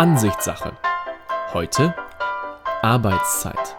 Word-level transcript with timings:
Ansichtssache. 0.00 0.72
Heute 1.52 1.94
Arbeitszeit. 2.80 3.76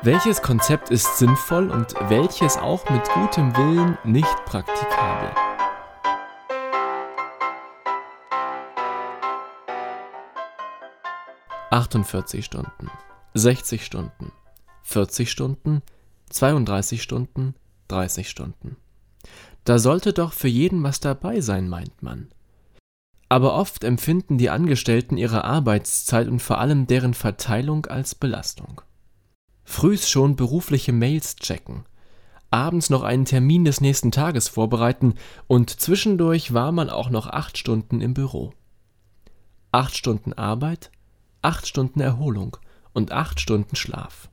Welches 0.00 0.40
Konzept 0.40 0.90
ist 0.90 1.18
sinnvoll 1.18 1.72
und 1.72 1.92
welches 2.08 2.56
auch 2.56 2.88
mit 2.88 3.02
gutem 3.10 3.56
Willen 3.56 3.98
nicht 4.04 4.44
praktikabel? 4.44 5.28
Achtundvierzig 11.70 12.44
Stunden, 12.44 12.88
60 13.34 13.84
Stunden, 13.84 14.30
40 14.84 15.28
Stunden, 15.32 15.82
32 16.30 17.02
Stunden, 17.02 17.56
30 17.88 18.30
Stunden. 18.30 18.76
Da 19.64 19.80
sollte 19.80 20.12
doch 20.12 20.32
für 20.32 20.46
jeden 20.46 20.84
was 20.84 21.00
dabei 21.00 21.40
sein, 21.40 21.68
meint 21.68 22.04
man. 22.04 22.28
Aber 23.28 23.54
oft 23.54 23.82
empfinden 23.82 24.38
die 24.38 24.50
Angestellten 24.50 25.16
ihre 25.16 25.44
Arbeitszeit 25.44 26.28
und 26.28 26.40
vor 26.40 26.58
allem 26.58 26.86
deren 26.86 27.14
Verteilung 27.14 27.86
als 27.86 28.14
Belastung. 28.14 28.80
Frühs 29.64 30.08
schon 30.08 30.36
berufliche 30.36 30.92
Mails 30.92 31.36
checken, 31.36 31.84
abends 32.50 32.88
noch 32.88 33.02
einen 33.02 33.24
Termin 33.24 33.64
des 33.64 33.80
nächsten 33.80 34.12
Tages 34.12 34.48
vorbereiten 34.48 35.14
und 35.48 35.70
zwischendurch 35.70 36.54
war 36.54 36.70
man 36.70 36.88
auch 36.88 37.10
noch 37.10 37.26
acht 37.26 37.58
Stunden 37.58 38.00
im 38.00 38.14
Büro. 38.14 38.52
Acht 39.72 39.96
Stunden 39.96 40.32
Arbeit, 40.32 40.90
acht 41.42 41.66
Stunden 41.66 42.00
Erholung 42.00 42.56
und 42.92 43.12
acht 43.12 43.40
Stunden 43.40 43.76
Schlaf. 43.76 44.30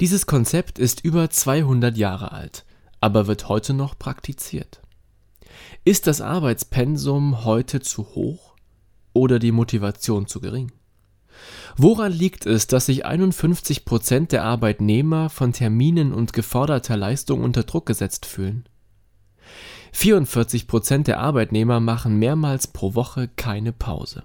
Dieses 0.00 0.26
Konzept 0.26 0.78
ist 0.78 1.04
über 1.04 1.30
200 1.30 1.96
Jahre 1.96 2.32
alt, 2.32 2.64
aber 3.00 3.26
wird 3.26 3.48
heute 3.48 3.74
noch 3.74 3.98
praktiziert. 3.98 4.80
Ist 5.84 6.06
das 6.06 6.20
Arbeitspensum 6.20 7.44
heute 7.44 7.80
zu 7.80 8.14
hoch 8.14 8.54
oder 9.12 9.38
die 9.38 9.52
Motivation 9.52 10.26
zu 10.26 10.40
gering? 10.40 10.72
Woran 11.76 12.12
liegt 12.12 12.46
es, 12.46 12.66
dass 12.66 12.86
sich 12.86 13.04
51 13.04 13.84
Prozent 13.84 14.32
der 14.32 14.44
Arbeitnehmer 14.44 15.28
von 15.28 15.52
Terminen 15.52 16.12
und 16.12 16.32
geforderter 16.32 16.96
Leistung 16.96 17.42
unter 17.42 17.64
Druck 17.64 17.86
gesetzt 17.86 18.26
fühlen? 18.26 18.68
44 19.92 20.66
Prozent 20.66 21.06
der 21.06 21.20
Arbeitnehmer 21.20 21.80
machen 21.80 22.18
mehrmals 22.18 22.66
pro 22.66 22.94
Woche 22.94 23.28
keine 23.28 23.72
Pause. 23.72 24.24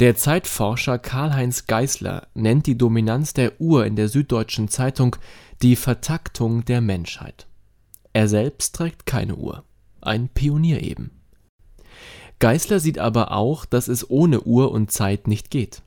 Der 0.00 0.16
Zeitforscher 0.16 0.98
Karl-Heinz 0.98 1.66
Geißler 1.66 2.26
nennt 2.34 2.66
die 2.66 2.76
Dominanz 2.76 3.32
der 3.32 3.60
Uhr 3.60 3.86
in 3.86 3.94
der 3.94 4.08
Süddeutschen 4.08 4.68
Zeitung 4.68 5.14
die 5.62 5.76
Vertaktung 5.76 6.64
der 6.64 6.80
Menschheit. 6.80 7.46
Er 8.14 8.28
selbst 8.28 8.76
trägt 8.76 9.06
keine 9.06 9.34
Uhr, 9.34 9.64
ein 10.00 10.28
Pionier 10.28 10.82
eben. 10.82 11.10
Geißler 12.38 12.78
sieht 12.78 12.98
aber 12.98 13.32
auch, 13.32 13.64
dass 13.64 13.88
es 13.88 14.08
ohne 14.08 14.40
Uhr 14.42 14.70
und 14.70 14.92
Zeit 14.92 15.26
nicht 15.26 15.50
geht. 15.50 15.82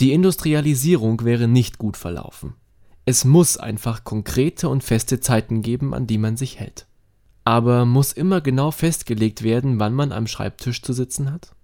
Die 0.00 0.12
Industrialisierung 0.12 1.22
wäre 1.24 1.48
nicht 1.48 1.78
gut 1.78 1.98
verlaufen. 1.98 2.54
Es 3.04 3.24
muss 3.24 3.58
einfach 3.58 4.04
konkrete 4.04 4.68
und 4.70 4.82
feste 4.82 5.20
Zeiten 5.20 5.60
geben, 5.60 5.92
an 5.92 6.06
die 6.06 6.18
man 6.18 6.36
sich 6.36 6.58
hält. 6.58 6.86
Aber 7.44 7.84
muss 7.84 8.12
immer 8.12 8.40
genau 8.40 8.70
festgelegt 8.70 9.42
werden, 9.42 9.78
wann 9.80 9.92
man 9.92 10.12
am 10.12 10.26
Schreibtisch 10.26 10.80
zu 10.80 10.94
sitzen 10.94 11.30
hat? 11.30 11.54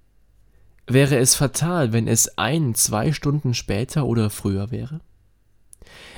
Wäre 0.86 1.16
es 1.16 1.34
fatal, 1.34 1.92
wenn 1.92 2.06
es 2.06 2.36
ein, 2.36 2.74
zwei 2.74 3.12
Stunden 3.12 3.54
später 3.54 4.04
oder 4.04 4.28
früher 4.28 4.70
wäre? 4.70 5.00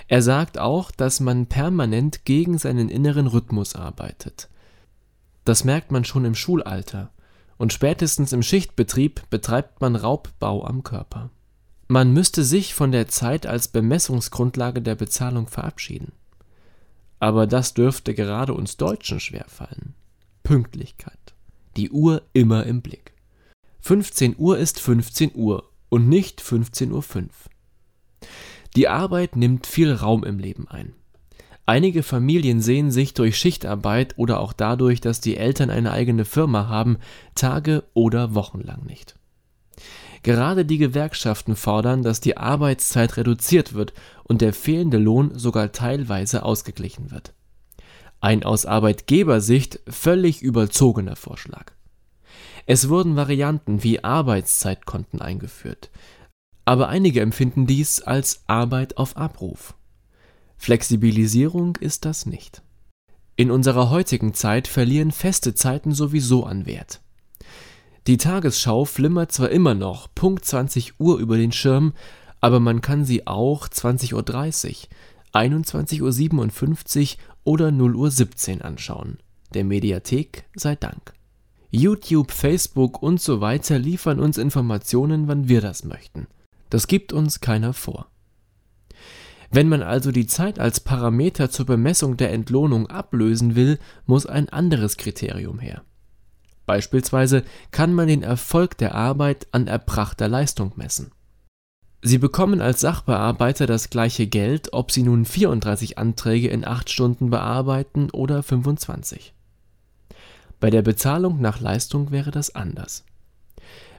Er 0.08 0.22
sagt 0.22 0.58
auch, 0.58 0.91
dass 0.91 1.20
man 1.20 1.47
permanent 1.47 2.25
gegen 2.25 2.58
seinen 2.58 2.89
inneren 2.89 3.27
Rhythmus 3.27 3.77
arbeitet. 3.77 4.48
Das 5.44 5.64
merkt 5.64 5.91
man 5.92 6.05
schon 6.05 6.25
im 6.25 6.34
Schulalter 6.34 7.11
und 7.56 7.72
spätestens 7.72 8.33
im 8.33 8.42
Schichtbetrieb 8.42 9.28
betreibt 9.30 9.80
man 9.80 9.97
Raubbau 9.97 10.64
am 10.64 10.83
Körper. 10.83 11.30
Man 11.89 12.12
müsste 12.12 12.45
sich 12.45 12.73
von 12.73 12.92
der 12.92 13.08
Zeit 13.08 13.46
als 13.46 13.68
Bemessungsgrundlage 13.68 14.80
der 14.80 14.95
Bezahlung 14.95 15.46
verabschieden. 15.46 16.12
Aber 17.18 17.46
das 17.46 17.74
dürfte 17.74 18.14
gerade 18.14 18.55
uns 18.55 18.77
Deutschen 18.77 19.20
schwerfallen. 19.20 19.95
Pünktlichkeit. 20.42 21.35
Die 21.77 21.90
Uhr 21.90 22.23
immer 22.33 22.64
im 22.64 22.80
Blick. 22.80 23.12
15 23.80 24.36
Uhr 24.39 24.58
ist 24.58 24.80
15 24.80 25.33
Uhr 25.35 25.68
und 25.89 26.08
nicht 26.08 26.40
15.05 26.40 26.92
Uhr. 26.92 27.29
Die 28.77 28.89
Arbeit 28.89 29.36
nimmt 29.36 29.67
viel 29.67 29.92
Raum 29.92 30.25
im 30.25 30.39
Leben 30.39 30.69
ein. 30.69 30.95
Einige 31.67 32.03
Familien 32.03 32.61
sehen 32.61 32.91
sich 32.91 33.14
durch 33.14 33.39
Schichtarbeit 33.39 34.14
oder 34.17 34.41
auch 34.41 34.53
dadurch, 34.53 35.01
dass 35.01 35.20
die 35.20 35.36
Eltern 35.36 35.70
eine 35.70 35.92
eigene 35.92 36.25
Firma 36.25 36.69
haben, 36.69 36.98
Tage 37.35 37.85
oder 37.95 38.35
Wochen 38.35 38.61
lang 38.61 38.85
nicht. 38.85 39.14
Gerade 40.23 40.64
die 40.64 40.79
Gewerkschaften 40.79 41.57
fordern, 41.57 42.03
dass 42.03 42.20
die 42.20 42.36
Arbeitszeit 42.36 43.17
reduziert 43.17 43.73
wird 43.73 43.95
und 44.25 44.42
der 44.42 44.53
fehlende 44.53 44.98
Lohn 44.98 45.39
sogar 45.39 45.73
teilweise 45.73 46.42
ausgeglichen 46.42 47.11
wird. 47.11 47.33
Ein 48.20 48.42
aus 48.42 48.67
Arbeitgebersicht 48.67 49.80
völlig 49.89 50.42
überzogener 50.42 51.17
Vorschlag. 51.17 51.73
Es 52.67 52.89
wurden 52.89 53.17
Varianten 53.17 53.83
wie 53.83 54.05
Arbeitszeitkonten 54.05 55.23
eingeführt, 55.23 55.91
aber 56.65 56.89
einige 56.89 57.21
empfinden 57.21 57.67
dies 57.67 58.03
als 58.03 58.43
Arbeit 58.47 58.97
auf 58.97 59.17
Abruf. 59.17 59.75
Flexibilisierung 60.57 61.77
ist 61.77 62.05
das 62.05 62.27
nicht. 62.27 62.63
In 63.37 63.51
unserer 63.51 63.89
heutigen 63.91 64.35
Zeit 64.35 64.69
verlieren 64.69 65.13
feste 65.13 65.55
Zeiten 65.55 65.93
sowieso 65.93 66.45
an 66.45 66.67
Wert. 66.67 67.01
Die 68.07 68.19
Tagesschau 68.19 68.85
flimmert 68.85 69.33
zwar 69.33 69.51
immer 69.51 69.75
noch 69.75 70.09
Punkt 70.15 70.45
20 70.45 71.01
Uhr 71.01 71.19
über 71.19 71.37
den 71.37 71.53
Schirm, 71.53 71.95
aber 72.41 72.61
man 72.61 72.81
kann 72.81 73.05
sie 73.05 73.27
auch 73.27 73.69
20.30 73.69 74.15
Uhr, 74.15 74.89
21.57 75.33 77.17
Uhr 77.17 77.19
oder 77.45 77.69
0.17 77.69 78.59
Uhr 78.59 78.65
anschauen. 78.65 79.19
Der 79.55 79.65
Mediathek 79.65 80.45
sei 80.55 80.77
Dank. 80.77 81.15
YouTube, 81.71 82.33
Facebook 82.33 83.03
und 83.03 83.21
so 83.21 83.41
weiter 83.41 83.79
liefern 83.79 84.19
uns 84.19 84.39
Informationen, 84.39 85.29
wann 85.29 85.48
wir 85.48 85.61
das 85.61 85.85
möchten. 85.85 86.27
Das 86.70 86.86
gibt 86.86 87.13
uns 87.13 87.41
keiner 87.41 87.75
vor. 87.75 88.07
Wenn 89.51 89.69
man 89.69 89.83
also 89.83 90.13
die 90.13 90.27
Zeit 90.27 90.61
als 90.61 90.79
Parameter 90.79 91.51
zur 91.51 91.67
Bemessung 91.67 92.17
der 92.17 92.33
Entlohnung 92.33 92.86
ablösen 92.86 93.57
will, 93.57 93.79
muss 94.07 94.25
ein 94.25 94.48
anderes 94.48 94.97
Kriterium 94.97 95.59
her. 95.59 95.83
Beispielsweise 96.67 97.42
kann 97.73 97.92
man 97.92 98.07
den 98.07 98.23
Erfolg 98.23 98.79
der 98.79 98.95
Arbeit 98.95 99.48
an 99.51 99.67
erbrachter 99.67 100.29
Leistung 100.29 100.73
messen. 100.77 101.11
Sie 102.03 102.19
bekommen 102.19 102.61
als 102.61 102.80
Sachbearbeiter 102.80 103.67
das 103.67 103.91
gleiche 103.91 104.29
Geld, 104.29 104.73
ob 104.73 104.92
Sie 104.92 105.03
nun 105.03 105.25
34 105.25 105.98
Anträge 105.98 106.48
in 106.48 106.64
8 106.64 106.89
Stunden 106.89 107.29
bearbeiten 107.29 108.09
oder 108.11 108.45
25. 108.45 109.35
Bei 110.61 110.70
der 110.70 110.83
Bezahlung 110.83 111.41
nach 111.41 111.61
Leistung 111.61 112.13
wäre 112.13 112.30
das 112.30 112.55
anders. 112.55 113.05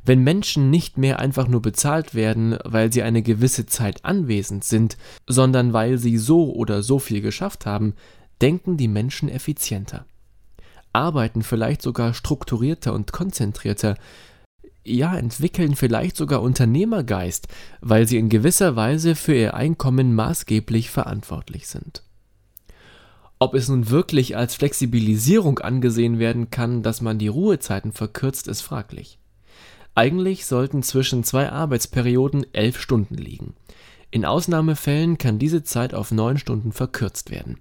Wenn 0.03 0.23
Menschen 0.23 0.69
nicht 0.69 0.97
mehr 0.97 1.19
einfach 1.19 1.47
nur 1.47 1.61
bezahlt 1.61 2.15
werden, 2.15 2.57
weil 2.63 2.91
sie 2.91 3.03
eine 3.03 3.21
gewisse 3.21 3.67
Zeit 3.67 4.03
anwesend 4.03 4.63
sind, 4.63 4.97
sondern 5.27 5.73
weil 5.73 5.97
sie 5.97 6.17
so 6.17 6.51
oder 6.53 6.81
so 6.81 6.97
viel 6.97 7.21
geschafft 7.21 7.65
haben, 7.65 7.93
denken 8.41 8.77
die 8.77 8.87
Menschen 8.87 9.29
effizienter, 9.29 10.05
arbeiten 10.91 11.43
vielleicht 11.43 11.83
sogar 11.83 12.15
strukturierter 12.15 12.93
und 12.93 13.11
konzentrierter, 13.11 13.95
ja, 14.83 15.15
entwickeln 15.15 15.75
vielleicht 15.75 16.17
sogar 16.17 16.41
Unternehmergeist, 16.41 17.47
weil 17.81 18.07
sie 18.07 18.17
in 18.17 18.29
gewisser 18.29 18.75
Weise 18.75 19.13
für 19.13 19.35
ihr 19.35 19.53
Einkommen 19.53 20.15
maßgeblich 20.15 20.89
verantwortlich 20.89 21.67
sind. 21.67 22.01
Ob 23.37 23.53
es 23.53 23.69
nun 23.69 23.89
wirklich 23.89 24.35
als 24.37 24.55
Flexibilisierung 24.55 25.59
angesehen 25.59 26.17
werden 26.17 26.49
kann, 26.49 26.81
dass 26.81 27.01
man 27.01 27.19
die 27.19 27.27
Ruhezeiten 27.27 27.91
verkürzt, 27.91 28.47
ist 28.47 28.61
fraglich. 28.61 29.19
Eigentlich 29.93 30.45
sollten 30.45 30.83
zwischen 30.83 31.23
zwei 31.23 31.51
Arbeitsperioden 31.51 32.45
elf 32.53 32.79
Stunden 32.79 33.15
liegen. 33.15 33.55
In 34.09 34.25
Ausnahmefällen 34.25 35.17
kann 35.17 35.39
diese 35.39 35.63
Zeit 35.63 35.93
auf 35.93 36.11
neun 36.11 36.37
Stunden 36.37 36.71
verkürzt 36.71 37.31
werden. 37.31 37.59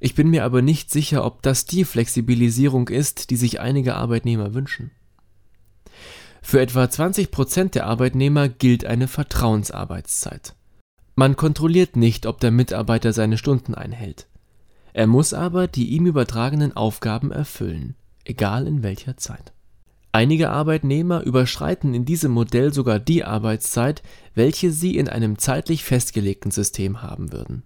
Ich 0.00 0.14
bin 0.14 0.28
mir 0.28 0.44
aber 0.44 0.62
nicht 0.62 0.90
sicher, 0.90 1.24
ob 1.24 1.42
das 1.42 1.66
die 1.66 1.84
Flexibilisierung 1.84 2.88
ist, 2.88 3.30
die 3.30 3.36
sich 3.36 3.60
einige 3.60 3.94
Arbeitnehmer 3.94 4.54
wünschen. 4.54 4.90
Für 6.42 6.60
etwa 6.60 6.90
20 6.90 7.30
Prozent 7.30 7.74
der 7.74 7.86
Arbeitnehmer 7.86 8.48
gilt 8.48 8.84
eine 8.84 9.08
Vertrauensarbeitszeit. 9.08 10.54
Man 11.14 11.36
kontrolliert 11.36 11.96
nicht, 11.96 12.26
ob 12.26 12.40
der 12.40 12.50
Mitarbeiter 12.50 13.12
seine 13.12 13.38
Stunden 13.38 13.74
einhält. 13.74 14.26
Er 14.92 15.06
muss 15.06 15.32
aber 15.32 15.68
die 15.68 15.88
ihm 15.88 16.06
übertragenen 16.06 16.76
Aufgaben 16.76 17.32
erfüllen, 17.32 17.96
egal 18.24 18.66
in 18.66 18.82
welcher 18.82 19.16
Zeit. 19.16 19.52
Einige 20.14 20.50
Arbeitnehmer 20.50 21.24
überschreiten 21.24 21.92
in 21.92 22.04
diesem 22.04 22.30
Modell 22.30 22.72
sogar 22.72 23.00
die 23.00 23.24
Arbeitszeit, 23.24 24.00
welche 24.36 24.70
sie 24.70 24.96
in 24.96 25.08
einem 25.08 25.38
zeitlich 25.38 25.82
festgelegten 25.82 26.52
System 26.52 27.02
haben 27.02 27.32
würden. 27.32 27.64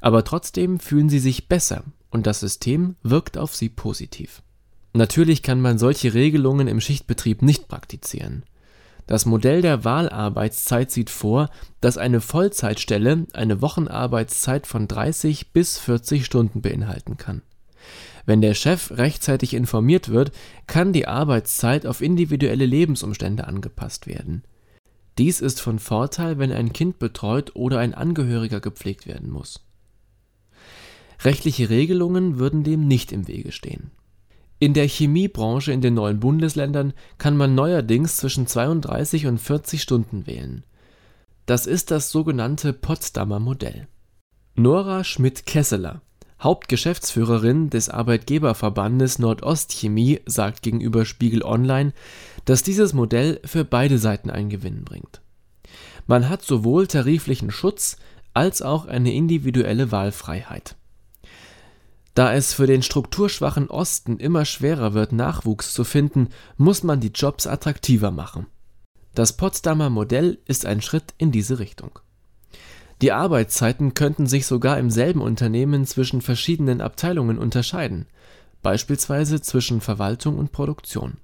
Aber 0.00 0.22
trotzdem 0.22 0.78
fühlen 0.78 1.08
sie 1.08 1.18
sich 1.18 1.48
besser 1.48 1.82
und 2.08 2.28
das 2.28 2.38
System 2.38 2.94
wirkt 3.02 3.36
auf 3.36 3.56
sie 3.56 3.68
positiv. 3.68 4.42
Natürlich 4.92 5.42
kann 5.42 5.60
man 5.60 5.76
solche 5.76 6.14
Regelungen 6.14 6.68
im 6.68 6.80
Schichtbetrieb 6.80 7.42
nicht 7.42 7.66
praktizieren. 7.66 8.44
Das 9.08 9.26
Modell 9.26 9.60
der 9.60 9.82
Wahlarbeitszeit 9.82 10.92
sieht 10.92 11.10
vor, 11.10 11.50
dass 11.80 11.98
eine 11.98 12.20
Vollzeitstelle 12.20 13.26
eine 13.32 13.60
Wochenarbeitszeit 13.60 14.68
von 14.68 14.86
30 14.86 15.52
bis 15.52 15.78
40 15.78 16.24
Stunden 16.24 16.62
beinhalten 16.62 17.16
kann. 17.16 17.42
Wenn 18.26 18.40
der 18.40 18.54
Chef 18.54 18.90
rechtzeitig 18.92 19.54
informiert 19.54 20.08
wird, 20.08 20.32
kann 20.66 20.92
die 20.92 21.06
Arbeitszeit 21.06 21.86
auf 21.86 22.00
individuelle 22.00 22.66
Lebensumstände 22.66 23.46
angepasst 23.46 24.06
werden. 24.06 24.42
Dies 25.18 25.40
ist 25.40 25.60
von 25.60 25.78
Vorteil, 25.78 26.38
wenn 26.38 26.52
ein 26.52 26.72
Kind 26.72 26.98
betreut 26.98 27.54
oder 27.54 27.78
ein 27.78 27.94
Angehöriger 27.94 28.60
gepflegt 28.60 29.06
werden 29.06 29.30
muss. 29.30 29.60
Rechtliche 31.22 31.68
Regelungen 31.68 32.38
würden 32.38 32.64
dem 32.64 32.86
nicht 32.86 33.12
im 33.12 33.28
Wege 33.28 33.52
stehen 33.52 33.90
in 34.60 34.74
der 34.74 34.86
Chemiebranche 34.86 35.72
in 35.72 35.80
den 35.80 35.94
neuen 35.94 36.20
Bundesländern 36.20 36.92
kann 37.16 37.36
man 37.36 37.54
neuerdings 37.54 38.18
zwischen 38.18 38.46
32 38.46 39.26
und 39.26 39.38
40 39.38 39.80
Stunden 39.80 40.26
wählen. 40.26 40.64
Das 41.46 41.66
ist 41.66 41.90
das 41.90 42.10
sogenannte 42.10 42.74
Potsdamer 42.74 43.40
Modell. 43.40 43.88
Nora 44.54 45.02
Schmidt-Kesseler, 45.02 46.02
Hauptgeschäftsführerin 46.40 47.70
des 47.70 47.88
Arbeitgeberverbandes 47.88 49.18
Nordostchemie, 49.18 50.20
sagt 50.26 50.62
gegenüber 50.62 51.04
Spiegel 51.04 51.42
Online, 51.42 51.92
dass 52.44 52.62
dieses 52.62 52.92
Modell 52.92 53.40
für 53.44 53.64
beide 53.64 53.98
Seiten 53.98 54.30
einen 54.30 54.50
Gewinn 54.50 54.84
bringt. 54.84 55.20
Man 56.06 56.28
hat 56.28 56.42
sowohl 56.42 56.86
tariflichen 56.86 57.50
Schutz 57.50 57.96
als 58.34 58.62
auch 58.62 58.86
eine 58.86 59.12
individuelle 59.12 59.92
Wahlfreiheit 59.92 60.76
da 62.14 62.34
es 62.34 62.52
für 62.52 62.66
den 62.66 62.82
strukturschwachen 62.82 63.70
Osten 63.70 64.18
immer 64.18 64.44
schwerer 64.44 64.94
wird, 64.94 65.12
Nachwuchs 65.12 65.72
zu 65.72 65.84
finden, 65.84 66.28
muss 66.56 66.82
man 66.82 67.00
die 67.00 67.12
Jobs 67.14 67.46
attraktiver 67.46 68.10
machen. 68.10 68.46
Das 69.14 69.36
Potsdamer 69.36 69.90
Modell 69.90 70.38
ist 70.44 70.66
ein 70.66 70.82
Schritt 70.82 71.14
in 71.18 71.32
diese 71.32 71.58
Richtung. 71.58 71.98
Die 73.02 73.12
Arbeitszeiten 73.12 73.94
könnten 73.94 74.26
sich 74.26 74.46
sogar 74.46 74.78
im 74.78 74.90
selben 74.90 75.22
Unternehmen 75.22 75.86
zwischen 75.86 76.20
verschiedenen 76.20 76.80
Abteilungen 76.80 77.38
unterscheiden, 77.38 78.06
beispielsweise 78.62 79.40
zwischen 79.40 79.80
Verwaltung 79.80 80.38
und 80.38 80.52
Produktion. 80.52 81.18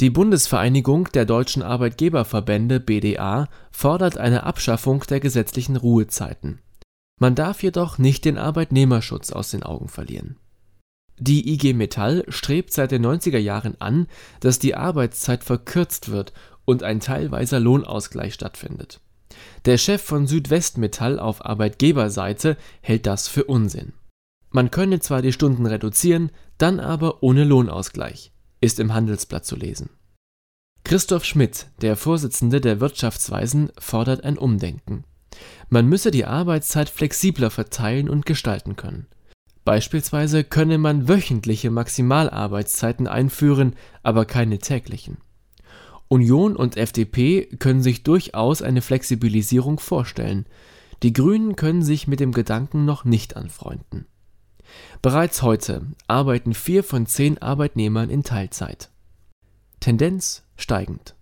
Die 0.00 0.10
Bundesvereinigung 0.10 1.08
der 1.14 1.24
deutschen 1.24 1.62
Arbeitgeberverbände 1.62 2.80
BDA 2.80 3.48
fordert 3.70 4.18
eine 4.18 4.42
Abschaffung 4.42 5.04
der 5.08 5.20
gesetzlichen 5.20 5.76
Ruhezeiten 5.76 6.60
man 7.18 7.34
darf 7.34 7.62
jedoch 7.62 7.98
nicht 7.98 8.24
den 8.24 8.36
Arbeitnehmerschutz 8.36 9.32
aus 9.32 9.50
den 9.50 9.62
Augen 9.62 9.88
verlieren. 9.88 10.36
Die 11.18 11.50
IG 11.50 11.72
Metall 11.72 12.24
strebt 12.28 12.74
seit 12.74 12.90
den 12.90 13.06
90er 13.06 13.38
Jahren 13.38 13.80
an, 13.80 14.06
dass 14.40 14.58
die 14.58 14.74
Arbeitszeit 14.74 15.42
verkürzt 15.42 16.10
wird 16.10 16.34
und 16.66 16.82
ein 16.82 17.00
teilweiser 17.00 17.58
Lohnausgleich 17.58 18.34
stattfindet. 18.34 19.00
Der 19.64 19.78
Chef 19.78 20.02
von 20.02 20.26
Südwestmetall 20.26 21.18
auf 21.18 21.44
Arbeitgeberseite 21.44 22.56
hält 22.80 23.06
das 23.06 23.28
für 23.28 23.44
Unsinn. 23.44 23.92
Man 24.50 24.70
könne 24.70 25.00
zwar 25.00 25.22
die 25.22 25.32
Stunden 25.32 25.66
reduzieren, 25.66 26.30
dann 26.58 26.80
aber 26.80 27.22
ohne 27.22 27.44
Lohnausgleich, 27.44 28.32
ist 28.60 28.80
im 28.80 28.94
Handelsblatt 28.94 29.44
zu 29.44 29.56
lesen. 29.56 29.90
Christoph 30.84 31.24
Schmidt, 31.24 31.66
der 31.82 31.96
Vorsitzende 31.96 32.60
der 32.60 32.80
Wirtschaftsweisen, 32.80 33.72
fordert 33.78 34.22
ein 34.24 34.38
Umdenken. 34.38 35.04
Man 35.68 35.86
müsse 35.86 36.10
die 36.10 36.24
Arbeitszeit 36.24 36.88
flexibler 36.88 37.50
verteilen 37.50 38.08
und 38.08 38.24
gestalten 38.24 38.76
können. 38.76 39.08
Beispielsweise 39.64 40.44
könne 40.44 40.78
man 40.78 41.08
wöchentliche 41.08 41.72
Maximalarbeitszeiten 41.72 43.08
einführen, 43.08 43.74
aber 44.04 44.24
keine 44.24 44.58
täglichen. 44.58 45.18
Union 46.08 46.54
und 46.56 46.76
FDP 46.76 47.46
können 47.58 47.82
sich 47.82 48.02
durchaus 48.02 48.62
eine 48.62 48.82
Flexibilisierung 48.82 49.80
vorstellen. 49.80 50.46
Die 51.02 51.12
Grünen 51.12 51.56
können 51.56 51.82
sich 51.82 52.06
mit 52.06 52.20
dem 52.20 52.32
Gedanken 52.32 52.84
noch 52.84 53.04
nicht 53.04 53.36
anfreunden. 53.36 54.06
Bereits 55.02 55.42
heute 55.42 55.82
arbeiten 56.06 56.54
vier 56.54 56.84
von 56.84 57.06
zehn 57.06 57.38
Arbeitnehmern 57.38 58.10
in 58.10 58.22
Teilzeit. 58.22 58.90
Tendenz 59.80 60.44
steigend. 60.56 61.14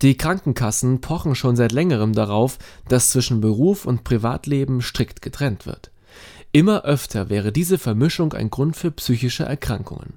Die 0.00 0.16
Krankenkassen 0.16 1.00
pochen 1.00 1.34
schon 1.34 1.56
seit 1.56 1.72
längerem 1.72 2.12
darauf, 2.12 2.58
dass 2.88 3.10
zwischen 3.10 3.40
Beruf 3.40 3.84
und 3.84 4.04
Privatleben 4.04 4.80
strikt 4.80 5.22
getrennt 5.22 5.66
wird. 5.66 5.90
Immer 6.52 6.84
öfter 6.84 7.28
wäre 7.28 7.52
diese 7.52 7.78
Vermischung 7.78 8.32
ein 8.32 8.50
Grund 8.50 8.76
für 8.76 8.90
psychische 8.92 9.44
Erkrankungen. 9.44 10.14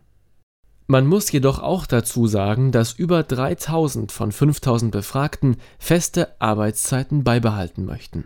Man 0.91 1.07
muss 1.07 1.31
jedoch 1.31 1.59
auch 1.59 1.85
dazu 1.85 2.27
sagen, 2.27 2.73
dass 2.73 2.91
über 2.91 3.23
3000 3.23 4.11
von 4.11 4.33
5000 4.33 4.91
Befragten 4.91 5.55
feste 5.79 6.35
Arbeitszeiten 6.41 7.23
beibehalten 7.23 7.85
möchten. 7.85 8.25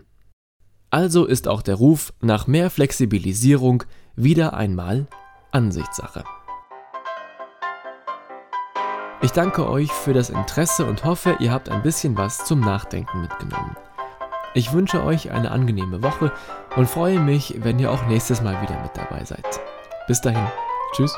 Also 0.90 1.26
ist 1.26 1.46
auch 1.46 1.62
der 1.62 1.76
Ruf 1.76 2.12
nach 2.20 2.48
mehr 2.48 2.68
Flexibilisierung 2.70 3.84
wieder 4.16 4.54
einmal 4.54 5.06
Ansichtssache. 5.52 6.24
Ich 9.22 9.30
danke 9.30 9.70
euch 9.70 9.92
für 9.92 10.12
das 10.12 10.30
Interesse 10.30 10.86
und 10.86 11.04
hoffe, 11.04 11.36
ihr 11.38 11.52
habt 11.52 11.68
ein 11.68 11.84
bisschen 11.84 12.16
was 12.16 12.46
zum 12.46 12.58
Nachdenken 12.58 13.20
mitgenommen. 13.20 13.76
Ich 14.54 14.72
wünsche 14.72 15.04
euch 15.04 15.30
eine 15.30 15.52
angenehme 15.52 16.02
Woche 16.02 16.32
und 16.74 16.90
freue 16.90 17.20
mich, 17.20 17.58
wenn 17.60 17.78
ihr 17.78 17.92
auch 17.92 18.08
nächstes 18.08 18.42
Mal 18.42 18.60
wieder 18.60 18.82
mit 18.82 18.96
dabei 18.96 19.24
seid. 19.24 19.60
Bis 20.08 20.20
dahin, 20.20 20.48
tschüss. 20.96 21.16